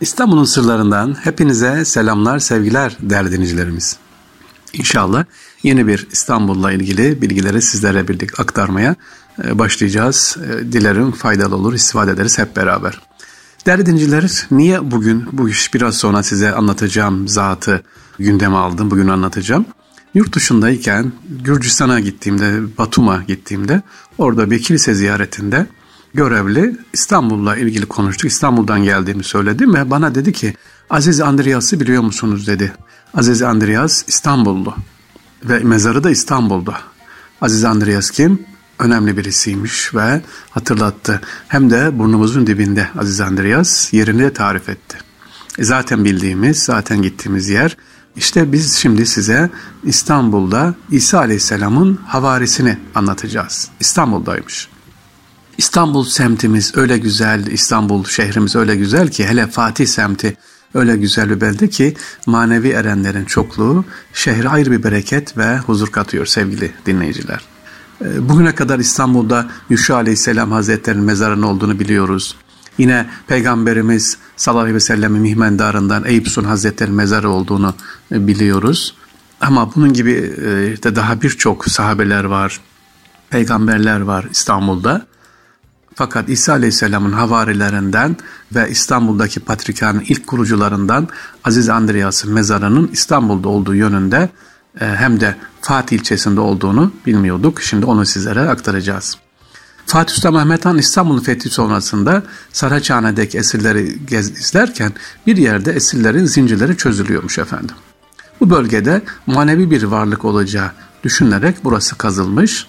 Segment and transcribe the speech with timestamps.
[0.00, 3.96] İstanbul'un sırlarından hepinize selamlar, sevgiler değerli dinleyicilerimiz.
[4.72, 5.24] İnşallah
[5.62, 8.96] yeni bir İstanbul'la ilgili bilgileri sizlere birlikte aktarmaya
[9.44, 10.36] e, başlayacağız.
[10.46, 13.00] E, dilerim faydalı olur, istifade ederiz hep beraber.
[13.66, 17.82] Değerli dinleyiciler, niye bugün bu iş biraz sonra size anlatacağım zatı
[18.18, 19.66] gündeme aldım, bugün anlatacağım.
[20.14, 21.12] Yurt dışındayken
[21.44, 23.82] Gürcistan'a gittiğimde, Batum'a gittiğimde
[24.18, 25.66] orada bir kilise ziyaretinde
[26.14, 28.30] görevli İstanbul'la ilgili konuştuk.
[28.30, 30.54] İstanbul'dan geldiğimi söyledim ve bana dedi ki
[30.90, 32.72] Aziz Andreas'ı biliyor musunuz dedi.
[33.14, 34.74] Aziz Andreas İstanbullu
[35.44, 36.80] ve mezarı da İstanbul'da.
[37.40, 38.42] Aziz Andreas kim?
[38.78, 41.20] Önemli birisiymiş ve hatırlattı.
[41.48, 44.98] Hem de burnumuzun dibinde Aziz Andreas yerini de tarif etti.
[45.58, 47.76] E zaten bildiğimiz, zaten gittiğimiz yer.
[48.16, 49.50] İşte biz şimdi size
[49.84, 53.68] İstanbul'da İsa Aleyhisselam'ın havarisini anlatacağız.
[53.80, 54.68] İstanbul'daymış.
[55.60, 60.36] İstanbul semtimiz öyle güzel, İstanbul şehrimiz öyle güzel ki hele Fatih semti
[60.74, 61.96] öyle güzel bir belde ki
[62.26, 67.40] manevi erenlerin çokluğu şehre ayrı bir bereket ve huzur katıyor sevgili dinleyiciler.
[68.04, 72.36] Ee, bugüne kadar İstanbul'da Yuşa Aleyhisselam Hazretleri'nin mezarının olduğunu biliyoruz.
[72.78, 77.74] Yine Peygamberimiz sallallahu aleyhi ve sellem'in mihmendarından Eyüp Sun Hazretleri'nin mezarı olduğunu
[78.12, 78.94] e, biliyoruz.
[79.40, 82.60] Ama bunun gibi e, de daha birçok sahabeler var,
[83.30, 85.09] peygamberler var İstanbul'da.
[85.94, 88.16] Fakat İsa Aleyhisselam'ın havarilerinden
[88.54, 91.08] ve İstanbul'daki patrikhanın ilk kurucularından
[91.44, 94.28] Aziz Andreas'ın mezarının İstanbul'da olduğu yönünde
[94.80, 97.62] e, hem de Fatih ilçesinde olduğunu bilmiyorduk.
[97.62, 99.16] Şimdi onu sizlere aktaracağız.
[99.86, 104.92] Fatih Sultan Mehmet Han İstanbul'un fethi sonrasında Saraçhane'deki esirleri gez, izlerken
[105.26, 107.74] bir yerde esirlerin zincirleri çözülüyormuş efendim.
[108.40, 110.70] Bu bölgede manevi bir varlık olacağı
[111.04, 112.66] düşünülerek burası kazılmış.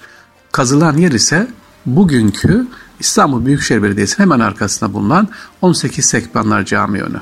[0.51, 1.47] Kazılan yer ise
[1.85, 2.67] bugünkü
[3.01, 5.27] İstanbul Büyükşehir Belediyesi'nin hemen arkasında bulunan
[5.61, 7.21] 18 Sekbanlar Camii önü.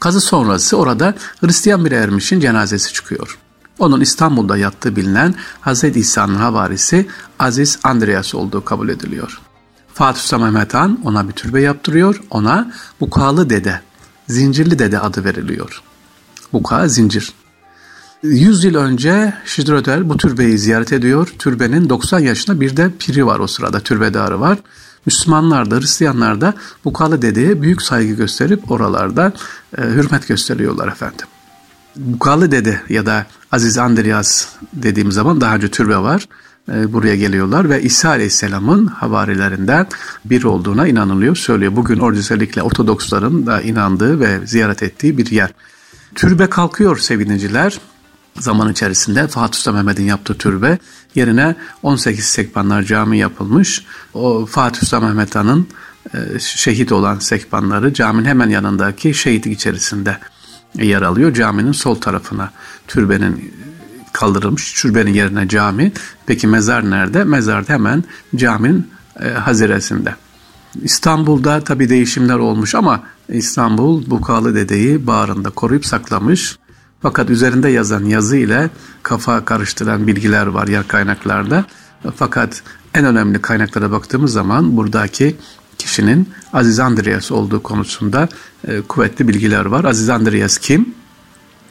[0.00, 3.38] Kazı sonrası orada Hristiyan bir ermişin cenazesi çıkıyor.
[3.78, 5.34] Onun İstanbul'da yattığı bilinen
[5.66, 5.84] Hz.
[5.84, 9.40] İsa'nın havarisi Aziz Andreas olduğu kabul ediliyor.
[9.94, 12.20] Fatih Sultan Mehmet Han ona bir türbe yaptırıyor.
[12.30, 13.80] Ona Bukalı Dede,
[14.28, 15.82] Zincirli Dede adı veriliyor.
[16.52, 17.32] Buka zincir.
[18.22, 21.34] 100 yıl önce Şidröder bu türbeyi ziyaret ediyor.
[21.38, 24.58] Türbenin 90 yaşında bir de piri var o sırada, türbedarı var.
[25.06, 26.54] Müslümanlar da Hristiyanlar da
[26.84, 29.32] bu kalı dedeye büyük saygı gösterip oralarda
[29.78, 31.26] e, hürmet gösteriyorlar efendim.
[31.96, 36.28] Bukalı dede ya da Aziz Andreas dediğim zaman daha önce türbe var.
[36.72, 39.86] E, buraya geliyorlar ve İsa Aleyhisselam'ın havarilerinden
[40.24, 41.76] bir olduğuna inanılıyor, söylüyor.
[41.76, 45.50] Bugün özellikle Ortodoksların da inandığı ve ziyaret ettiği bir yer.
[46.14, 47.80] Türbe kalkıyor sevgiliciler
[48.38, 50.78] zaman içerisinde Fatih Sultan Mehmet'in yaptığı türbe
[51.14, 53.84] yerine 18 Sekbanlar Camii yapılmış.
[54.14, 55.68] O Fatih Sultan Mehmet Han'ın
[56.14, 60.18] e, şehit olan sekbanları caminin hemen yanındaki şehitlik içerisinde
[60.74, 61.34] yer alıyor.
[61.34, 62.50] Caminin sol tarafına
[62.88, 63.54] türbenin
[64.12, 64.72] kaldırılmış.
[64.72, 65.92] Türbenin yerine cami.
[66.26, 67.24] Peki mezar nerede?
[67.24, 68.04] Mezar da hemen
[68.36, 68.90] caminin
[69.20, 70.14] e, haziresinde.
[70.82, 76.58] İstanbul'da tabi değişimler olmuş ama İstanbul Bukalı Dede'yi bağrında koruyup saklamış.
[77.02, 78.70] Fakat üzerinde yazan yazı ile
[79.02, 81.64] kafa karıştıran bilgiler var yer kaynaklarda.
[82.16, 82.62] Fakat
[82.94, 85.36] en önemli kaynaklara baktığımız zaman buradaki
[85.78, 88.28] kişinin Aziz Andreas olduğu konusunda
[88.68, 89.84] e, kuvvetli bilgiler var.
[89.84, 90.94] Aziz Andreas kim?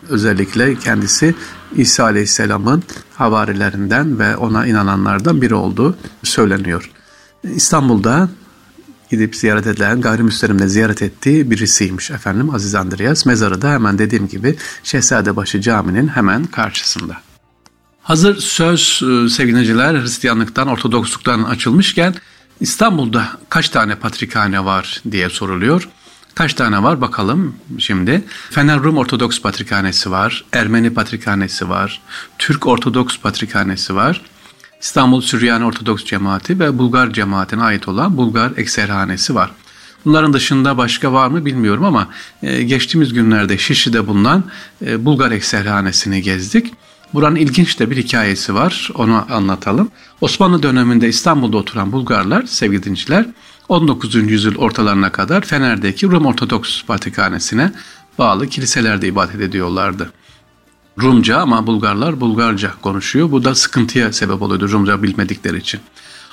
[0.09, 1.35] Özellikle kendisi
[1.75, 2.83] İsa Aleyhisselam'ın
[3.15, 6.91] havarilerinden ve ona inananlardan biri olduğu söyleniyor.
[7.43, 8.29] İstanbul'da
[9.09, 13.25] gidip ziyaret edilen gayrimüslimle ziyaret ettiği birisiymiş efendim Aziz Andreas.
[13.25, 17.17] Mezarı da hemen dediğim gibi Şehzadebaşı Camii'nin hemen karşısında.
[18.01, 22.15] Hazır söz e, sevgiliciler Hristiyanlıktan, Ortodoksluktan açılmışken
[22.59, 25.89] İstanbul'da kaç tane patrikhane var diye soruluyor.
[26.35, 28.23] Kaç tane var bakalım şimdi.
[28.49, 32.01] Fener Rum Ortodoks Patrikhanesi var, Ermeni Patrikhanesi var,
[32.37, 34.21] Türk Ortodoks Patrikhanesi var.
[34.79, 39.51] İstanbul Süryani Ortodoks Cemaati ve Bulgar cemaatine ait olan Bulgar Ekserhanesi var.
[40.05, 42.07] Bunların dışında başka var mı bilmiyorum ama
[42.43, 44.43] e, geçtiğimiz günlerde Şişli'de bulunan
[44.85, 46.73] e, Bulgar Ekserhanesini gezdik.
[47.13, 48.89] Buranın ilginç de bir hikayesi var.
[48.95, 49.91] Onu anlatalım.
[50.21, 53.25] Osmanlı döneminde İstanbul'da oturan Bulgarlar, sevgili dinciler,
[53.69, 54.15] 19.
[54.15, 57.71] yüzyıl ortalarına kadar Fener'deki Rum Ortodoks Patrikhanesi'ne
[58.17, 60.11] bağlı kiliselerde ibadet ediyorlardı.
[61.01, 63.31] Rumca ama Bulgarlar Bulgarca konuşuyor.
[63.31, 65.79] Bu da sıkıntıya sebep oluyordu Rumca bilmedikleri için.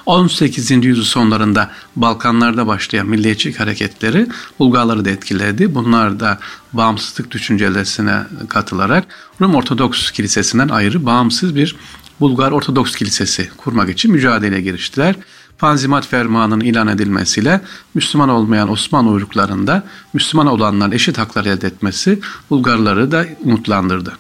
[0.07, 0.71] 18.
[0.71, 4.27] yüzyıl sonlarında Balkanlarda başlayan milliyetçilik hareketleri
[4.59, 5.75] Bulgarları da etkiledi.
[5.75, 6.39] Bunlar da
[6.73, 9.05] bağımsızlık düşüncelerine katılarak
[9.41, 11.77] Rum Ortodoks Kilisesi'nden ayrı bağımsız bir
[12.21, 15.15] Bulgar Ortodoks Kilisesi kurmak için mücadeleye giriştiler.
[15.59, 17.61] Tanzimat Fermanı'nın ilan edilmesiyle
[17.95, 22.21] Müslüman olmayan Osmanlı uyruklarında Müslüman olanların eşit haklar elde etmesi
[22.51, 24.13] Bulgarları da umutlandırdı.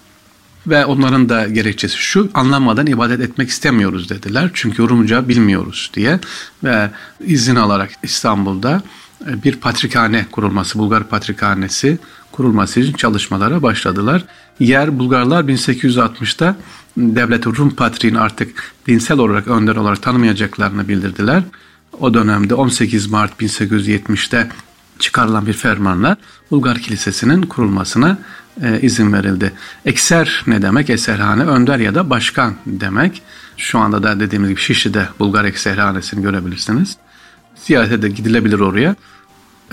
[0.66, 4.50] Ve onların da gerekçesi şu, anlamadan ibadet etmek istemiyoruz dediler.
[4.54, 6.20] Çünkü Rumca bilmiyoruz diye.
[6.64, 6.90] Ve
[7.20, 8.82] izin alarak İstanbul'da
[9.28, 11.98] e, bir patrikhane kurulması, Bulgar patrikhanesi
[12.32, 14.24] kurulması için çalışmalara başladılar.
[14.60, 16.56] Yer Bulgarlar 1860'da
[16.96, 21.42] devlet Rum patriğini artık dinsel olarak önder olarak tanımayacaklarını bildirdiler.
[22.00, 24.48] O dönemde 18 Mart 1870'te
[24.98, 26.16] çıkarılan bir fermanla
[26.50, 28.18] Bulgar Kilisesi'nin kurulmasına
[28.62, 29.52] e, izin verildi.
[29.84, 30.90] Ekser ne demek?
[30.90, 33.22] Eserhane, önder ya da başkan demek.
[33.56, 36.96] Şu anda da dediğimiz gibi Şişli'de Bulgar Ekserhanesi'ni görebilirsiniz.
[37.54, 38.96] Ziyarete de gidilebilir oraya.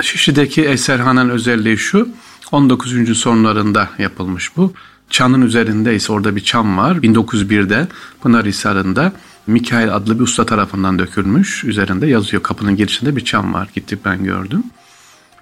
[0.02, 2.10] Şişli'deki Eserhane'nin özelliği şu,
[2.52, 3.18] 19.
[3.18, 4.74] sonlarında yapılmış bu.
[5.10, 6.96] Çanın üzerinde ise orada bir çam var.
[6.96, 7.88] 1901'de
[8.22, 9.14] Pınarhisar'ında
[9.48, 11.64] Mikail adlı bir usta tarafından dökülmüş.
[11.64, 13.70] Üzerinde yazıyor kapının girişinde bir çam var.
[13.76, 14.64] Gittik ben gördüm.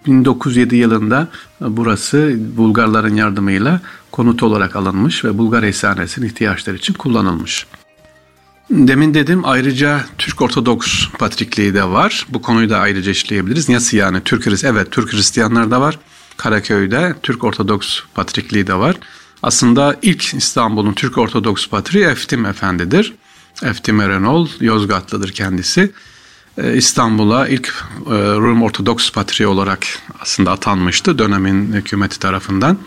[0.05, 1.27] 1907 yılında
[1.61, 3.81] burası Bulgarların yardımıyla
[4.11, 7.67] konut olarak alınmış ve Bulgar Eshhanesi'nin ihtiyaçları için kullanılmış.
[8.69, 12.25] Demin dedim ayrıca Türk Ortodoks Patrikliği de var.
[12.29, 13.69] Bu konuyu da ayrıca işleyebiliriz.
[13.69, 14.63] Nasıl yani Türk?
[14.63, 15.99] Evet Türk Hristiyanlar da var.
[16.37, 18.95] Karaköy'de Türk Ortodoks Patrikliği de var.
[19.43, 23.13] Aslında ilk İstanbul'un Türk Ortodoks Patriği Eftim Efendidir.
[23.63, 25.91] Eftim Erenol, Yozgatlıdır kendisi.
[26.57, 27.67] Ee, İstanbul'a ilk
[28.07, 29.87] e, Rum Ortodoks Patriği olarak
[30.19, 32.77] aslında atanmıştı dönemin hükümeti tarafından.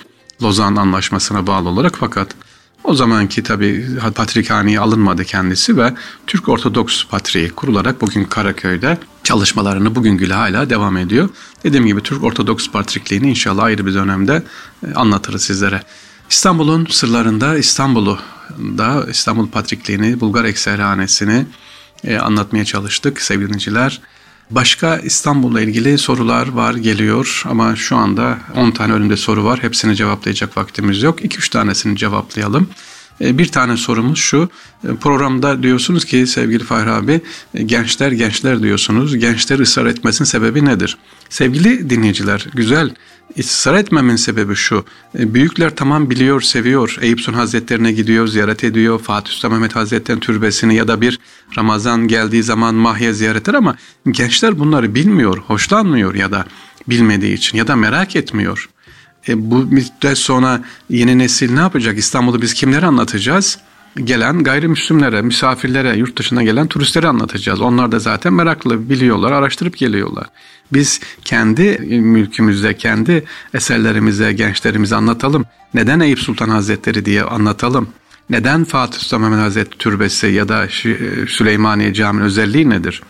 [0.42, 2.34] Lozan Anlaşması'na bağlı olarak fakat
[2.84, 5.94] o zamanki tabi patrikhaneye alınmadı kendisi ve
[6.26, 11.28] Türk Ortodoks Patriği kurularak bugün Karaköy'de çalışmalarını bugün güle hala devam ediyor.
[11.64, 14.42] Dediğim gibi Türk Ortodoks Patrikliğini inşallah ayrı bir dönemde
[14.86, 15.82] e, anlatırız sizlere.
[16.30, 18.18] İstanbul'un sırlarında İstanbul'u
[18.58, 21.46] da İstanbul Patrikliğini, Bulgar Ekserhanesi'ni
[22.04, 24.00] e, anlatmaya çalıştık sevgili dinleyiciler.
[24.50, 29.62] Başka İstanbul'la ilgili sorular var geliyor ama şu anda 10 tane önümde soru var.
[29.62, 31.24] Hepsini cevaplayacak vaktimiz yok.
[31.24, 32.68] 2-3 tanesini cevaplayalım.
[33.20, 34.48] E, bir tane sorumuz şu.
[34.84, 37.20] E, programda diyorsunuz ki sevgili Fahri abi
[37.54, 39.16] e, gençler gençler diyorsunuz.
[39.16, 40.98] Gençler ısrar etmesinin sebebi nedir?
[41.28, 42.90] Sevgili dinleyiciler güzel
[43.38, 44.84] ısrar etmemin sebebi şu.
[45.14, 46.98] Büyükler tamam biliyor, seviyor.
[47.00, 48.98] Eyüp Sultan Hazretlerine gidiyor, ziyaret ediyor.
[48.98, 51.18] Fatih Sultan Mehmet Hazretleri'nin türbesini ya da bir
[51.58, 53.76] Ramazan geldiği zaman mahya ziyaret eder ama
[54.10, 56.46] gençler bunları bilmiyor, hoşlanmıyor ya da
[56.88, 58.68] bilmediği için ya da merak etmiyor.
[59.28, 60.60] E, bu müddet sonra
[60.90, 61.98] yeni nesil ne yapacak?
[61.98, 63.58] İstanbul'u biz kimlere anlatacağız?
[64.04, 67.60] Gelen gayrimüslimlere, misafirlere, yurt dışına gelen turistlere anlatacağız.
[67.60, 70.26] Onlar da zaten meraklı, biliyorlar, araştırıp geliyorlar.
[70.72, 73.24] Biz kendi mülkümüzde, kendi
[73.54, 75.44] eserlerimize, gençlerimize anlatalım.
[75.74, 77.88] Neden Eyüp Sultan Hazretleri diye anlatalım.
[78.30, 80.68] Neden Fatih Sultan Mehmet Hazretleri Türbesi ya da
[81.28, 83.02] Süleymaniye Camii'nin özelliği nedir?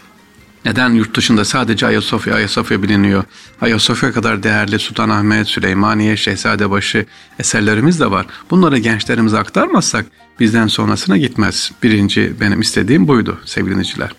[0.65, 3.25] Neden yurt dışında sadece Ayasofya, Ayasofya biliniyor?
[3.61, 7.07] Ayasofya kadar değerli Sultanahmet, Süleymaniye, Şehzadebaşı
[7.39, 8.27] eserlerimiz de var.
[8.51, 10.07] Bunları gençlerimize aktarmazsak
[10.41, 11.73] bizden sonrasına gitmez.
[11.83, 14.11] Birinci benim istediğim buydu sevgili dinleyiciler.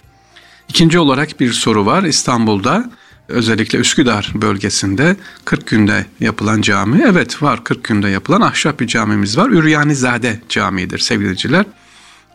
[0.69, 2.03] İkinci olarak bir soru var.
[2.03, 2.91] İstanbul'da
[3.27, 5.15] özellikle Üsküdar bölgesinde
[5.45, 7.03] 40 günde yapılan cami.
[7.07, 9.50] Evet var 40 günde yapılan ahşap bir camimiz var.
[9.50, 11.65] Üryanizade Camii'dir sevgili dinleyiciler.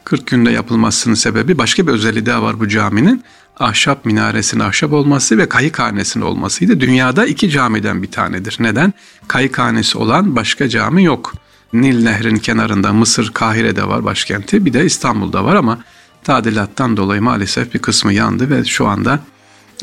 [0.05, 3.25] 40 günde yapılmasının sebebi başka bir özelliği daha var bu caminin
[3.59, 6.81] ahşap minaresinin ahşap olması ve kayıkhanesinin olmasıydı.
[6.81, 8.57] Dünyada iki camiden bir tanedir.
[8.61, 8.93] Neden?
[9.29, 11.33] Kayıkhanesi olan başka cami yok.
[11.73, 14.65] Nil Nehri'nin kenarında Mısır, Kahire'de var başkenti.
[14.65, 15.79] Bir de İstanbul'da var ama
[16.25, 19.21] tadilattan dolayı maalesef bir kısmı yandı ve şu anda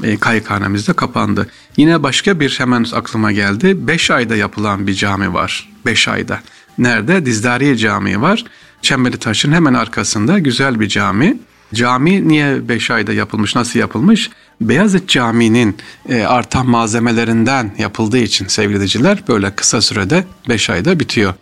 [0.03, 1.47] e, kayıkhanemiz de kapandı.
[1.77, 3.87] Yine başka bir hemen aklıma geldi.
[3.87, 5.69] Beş ayda yapılan bir cami var.
[5.85, 6.39] Beş ayda.
[6.77, 7.25] Nerede?
[7.25, 8.45] Dizdariye Camii var.
[8.81, 11.37] Çembeli Taş'ın hemen arkasında güzel bir cami.
[11.73, 14.29] Cami niye 5 ayda yapılmış, nasıl yapılmış?
[14.61, 15.77] Beyazıt Camii'nin
[16.09, 21.33] e, artan malzemelerinden yapıldığı için sevgili dinleyiciler böyle kısa sürede 5 ayda bitiyor.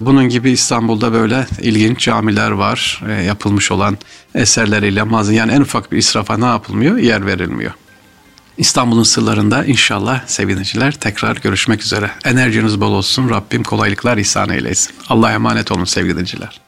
[0.00, 3.02] Bunun gibi İstanbul'da böyle ilginç camiler var.
[3.08, 3.98] E, yapılmış olan
[4.34, 6.96] eserleriyle yani en ufak bir israfa ne yapılmıyor?
[6.96, 7.72] Yer verilmiyor.
[8.58, 12.10] İstanbul'un sırlarında inşallah sevgiliciler tekrar görüşmek üzere.
[12.24, 13.30] Enerjiniz bol olsun.
[13.30, 14.94] Rabbim kolaylıklar ihsan eylesin.
[15.08, 16.63] Allah'a emanet olun sevgiliciler.